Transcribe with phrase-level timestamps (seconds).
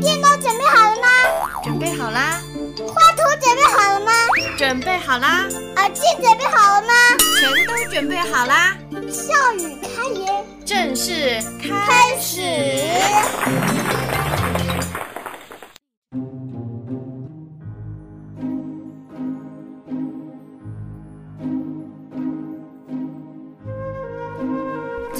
[0.00, 1.08] 电脑准备好了吗？
[1.64, 2.40] 准备好啦。
[2.86, 4.12] 话筒准备好了吗？
[4.56, 5.44] 准备好啦。
[5.76, 6.92] 耳机准备好了吗？
[7.40, 8.76] 全都准备好啦。
[9.10, 12.40] 笑语开言，正式开始。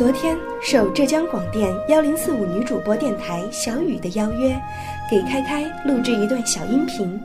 [0.03, 4.61] 昨天受浙江广电幺零四五女主播电台小雨的邀约，
[5.09, 7.21] 给开开录制一段小音频，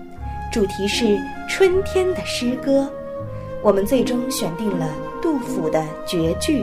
[0.52, 2.88] 主题是春天的诗歌。
[3.64, 4.92] 我们最终选定了
[5.24, 6.62] 杜甫的《绝句》，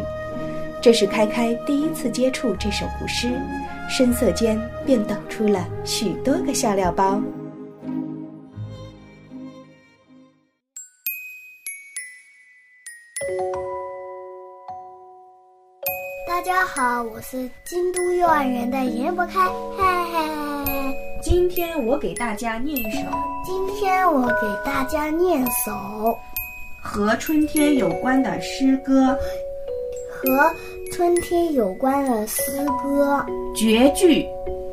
[0.81, 3.33] 这是开开第一次接触这首古诗，
[3.91, 7.21] 声色间便抖出了许多个笑料包。
[16.27, 19.47] 大家好，我是京都幼儿园的严博开，
[19.77, 20.97] 嘿嘿。
[21.23, 22.99] 今天我给大家念一首，
[23.45, 26.19] 今天我给大家念首
[26.81, 29.17] 和春天有关的诗歌，
[30.11, 30.51] 和
[30.93, 32.43] 春天有关的诗
[32.83, 33.25] 歌
[33.57, 34.23] 《绝句》。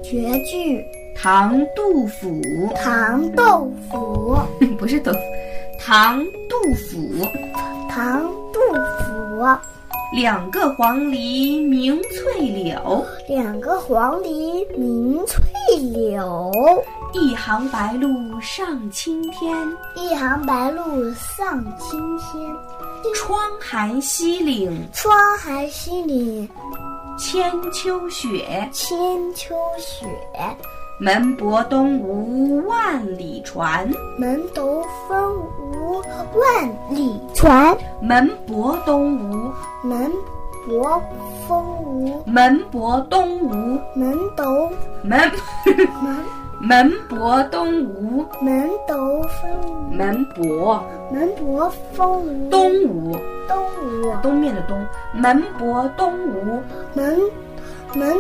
[0.02, 0.84] 绝句，
[1.16, 2.42] 唐杜甫。
[2.82, 4.38] 唐杜甫，
[4.80, 5.20] 不是豆腐，
[5.80, 6.18] 唐
[6.50, 6.98] 杜甫。
[7.90, 8.24] 唐
[8.54, 8.60] 杜
[9.04, 9.46] 甫，
[10.12, 15.42] 两个黄鹂鸣翠柳，两个黄鹂鸣翠
[15.78, 16.52] 柳，
[17.14, 19.56] 一行白鹭上青天。
[19.96, 22.42] 一行白鹭上青天。
[23.16, 26.48] 窗含西岭窗含西岭
[27.18, 28.98] 千秋雪，千
[29.34, 30.06] 秋雪。
[31.04, 33.92] 门泊东吴万里船。
[34.20, 35.98] 门头风吴
[36.38, 39.52] 万里船，门泊东吴，
[39.84, 40.12] 门
[40.64, 41.02] 泊
[41.48, 44.70] 风吴门泊东吴，门斗。
[45.02, 45.20] 门。
[46.04, 46.16] 门。
[46.60, 48.96] 门泊东吴，门斗
[49.42, 49.52] 风
[49.90, 49.96] 无。
[49.96, 52.50] 门泊门泊风无。
[52.52, 54.86] 东吴，东吴东面的东，
[55.16, 56.62] 门泊东吴。
[56.94, 57.20] 门。
[57.96, 58.16] 门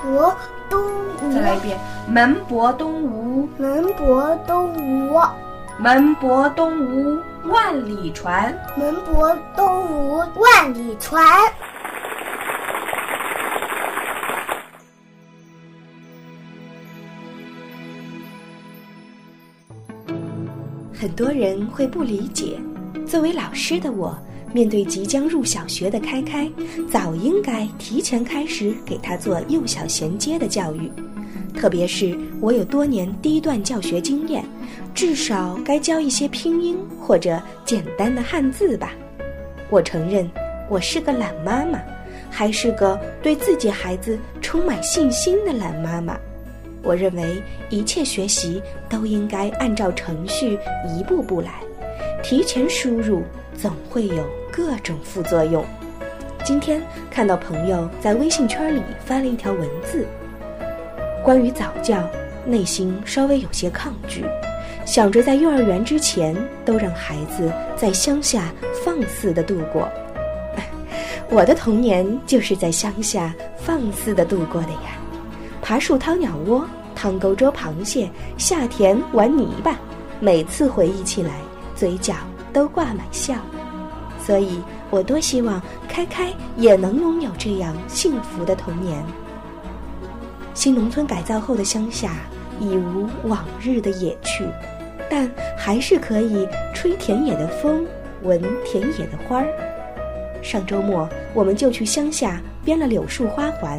[0.00, 0.34] 泊
[0.68, 1.78] 东吴再来一遍，
[2.08, 5.20] 门泊东吴，门泊东吴
[5.78, 7.18] 门泊东吴
[7.48, 8.56] 万里船。
[8.76, 11.22] 门泊东吴万里船。
[20.98, 22.58] 很多人会不理解，
[23.06, 24.16] 作为老师的我，
[24.56, 26.50] 面对即将入小学的开开，
[26.90, 30.90] 早应该提前开始给他做幼小衔接的教育。
[31.54, 34.42] 特别是我有多年低段教学经验，
[34.94, 38.92] 至少该教一些拼音或者简单的汉字吧。
[39.68, 40.26] 我承认，
[40.70, 41.78] 我是个懒妈妈，
[42.30, 46.18] 还是个对自己孩子充满信心的懒妈妈。
[46.82, 50.58] 我认为一切学习都应该按照程序
[50.98, 51.60] 一步步来，
[52.28, 53.22] 提前输入
[53.56, 55.64] 总会有各种副作用。
[56.44, 60.04] 今天看到朋友在微信圈里发了一条文字，
[61.22, 62.02] 关于早教，
[62.44, 64.24] 内心稍微有些抗拒，
[64.84, 68.52] 想着在幼儿园之前都让孩子在乡下
[68.84, 69.88] 放肆的度过。
[71.30, 74.98] 我的童年就是在乡下放肆的度过的呀。
[75.62, 79.76] 爬树掏鸟窝，趟沟捉螃蟹，下田玩泥巴，
[80.18, 81.30] 每次回忆起来，
[81.76, 82.14] 嘴角
[82.52, 83.34] 都挂满笑。
[84.18, 84.60] 所以
[84.90, 89.04] 我多希望开开也能拥有这样幸福的童年。
[90.52, 92.14] 新农村改造后的乡下
[92.58, 94.44] 已无往日的野趣，
[95.08, 97.86] 但还是可以吹田野的风，
[98.22, 99.46] 闻田野的花儿。
[100.42, 103.78] 上周末我们就去乡下编了柳树花环。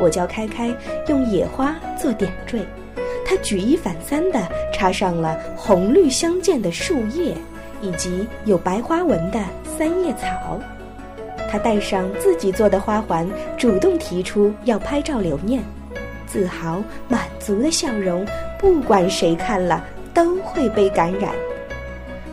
[0.00, 0.74] 我教开开
[1.08, 2.66] 用野花做点缀，
[3.42, 4.40] 举一反三地
[4.72, 7.36] 插上了红绿相间的树叶，
[7.80, 9.40] 以及有白花纹的
[9.76, 10.60] 三叶草。
[11.50, 15.62] 他戴上自己做的花环，主动提出要拍照留念，
[16.26, 18.26] 自豪满足的笑容，
[18.58, 19.84] 不管谁看了
[20.14, 21.30] 都会被感染。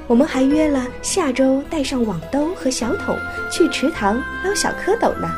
[0.08, 3.16] 我们还约了下周带上网兜和小桶
[3.52, 5.30] 去池塘捞小蝌蚪呢。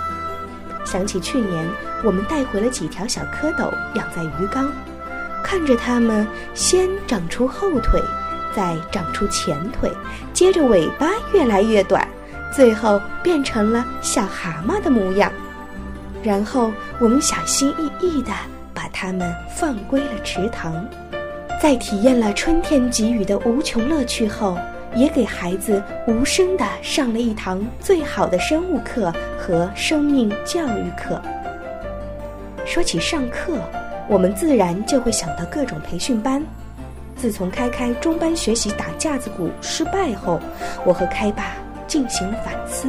[0.85, 1.67] 想起去年，
[2.03, 4.71] 我们带回了几条小蝌蚪养在鱼缸，
[5.43, 8.01] 看着它们先长出后腿，
[8.55, 9.91] 再长出前腿，
[10.33, 12.07] 接着尾巴越来越短，
[12.53, 15.31] 最后变成了小蛤蟆的模样。
[16.23, 18.31] 然后我们小心翼翼地
[18.73, 20.85] 把它们放归了池塘，
[21.61, 24.57] 在体验了春天给予的无穷乐趣后，
[24.93, 31.19] 也给孩子无声地上了一堂最好的生物课和生命教育课。
[32.65, 33.57] 说起上课，
[34.07, 36.43] 我们自然就会想到各种培训班。
[37.15, 40.39] 自从开开中班学习打架子鼓失败后，
[40.85, 41.53] 我和开爸
[41.87, 42.87] 进行了反思。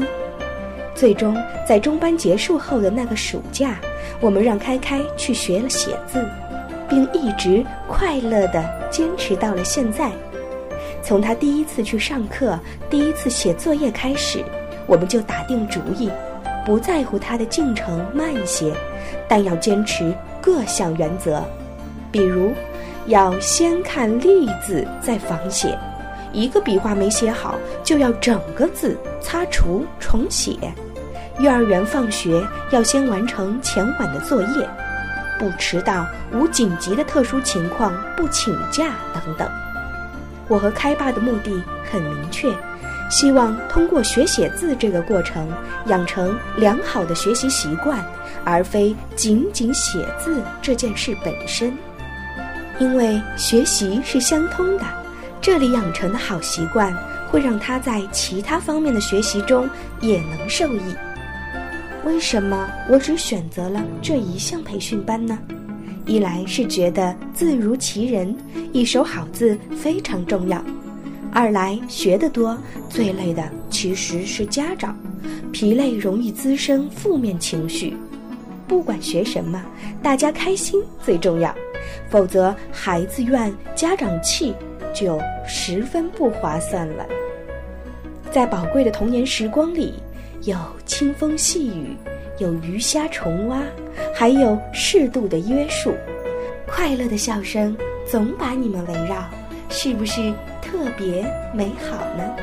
[0.94, 1.36] 最终，
[1.66, 3.76] 在中班结束后的那个暑假，
[4.20, 6.26] 我们让开开去学了写字，
[6.88, 10.10] 并一直快乐地坚持到了现在。
[11.02, 14.44] 从他第一次去上课、第一次写作业开始，
[14.86, 16.10] 我们就打定主意，
[16.64, 18.72] 不在乎他的进程慢些，
[19.28, 21.42] 但要坚持各项原则，
[22.10, 22.52] 比如。
[23.08, 25.76] 要先看例字再仿写，
[26.32, 30.56] 一个笔画没写好就要整个字擦除重写。
[31.40, 34.68] 幼儿园放学要先完成前晚的作业，
[35.36, 39.50] 不迟到，无紧急的特殊情况不请假等等。
[40.46, 41.60] 我和开爸的目的
[41.90, 42.52] 很明确，
[43.12, 45.46] 希望通过学写字这个过程
[45.86, 48.02] 养成良好的学习习惯，
[48.42, 51.76] 而非仅仅写字这件事本身。
[52.78, 54.84] 因为学习是相通的，
[55.42, 56.90] 这里养成的好习惯
[57.30, 59.68] 会让他在其他方面的学习中
[60.00, 60.80] 也能受益。
[62.06, 65.38] 为什么我只选择了这一项培训班呢？
[66.06, 68.34] 一来是觉得字如其人，
[68.72, 70.58] 一手好字非常重要；
[71.32, 72.56] 二来学得多，
[72.90, 74.94] 最累的其实是家长，
[75.50, 77.96] 疲累容易滋生负面情绪。
[78.68, 79.64] 不管学什么，
[80.02, 81.54] 大家开心最重要。
[82.10, 84.54] 否则，孩子怨，家长气，
[84.94, 87.06] 就十分不划算了。
[88.30, 89.94] 在宝贵的童年时光里，
[90.42, 91.96] 有清风细雨，
[92.38, 93.62] 有鱼虾虫蛙，
[94.14, 95.94] 还有适度的约束，
[96.66, 97.76] 快乐的笑声
[98.06, 99.28] 总把你们围绕，
[99.72, 101.24] 是不是特别
[101.54, 102.36] 美好呢？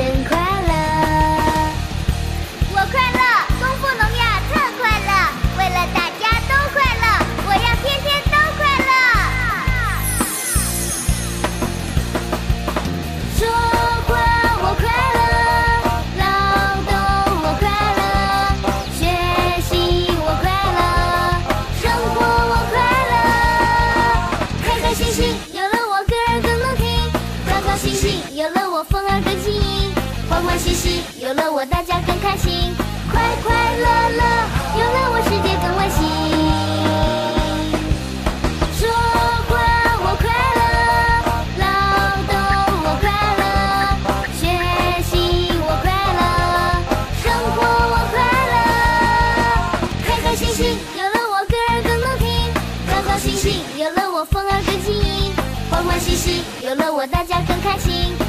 [0.00, 0.43] and cry.
[30.54, 32.72] 欢欢喜有了我，大家更开心；
[33.10, 34.22] 快快乐乐
[34.78, 35.98] 有了我，世界更温馨。
[38.78, 38.86] 说
[39.50, 39.52] 话
[39.98, 40.62] 我快乐，
[41.58, 41.66] 劳
[42.30, 42.32] 动
[42.84, 43.42] 我快乐，
[44.38, 44.46] 学
[45.02, 45.12] 习
[45.58, 46.22] 我快乐，
[47.20, 47.58] 生活
[47.90, 48.14] 我快
[48.52, 48.54] 乐。
[50.06, 52.24] 开开心心有了我，歌儿更能听；
[52.88, 55.34] 高高兴兴有了我，风儿更轻盈；
[55.68, 58.23] 欢欢喜喜有了我，大家更开心。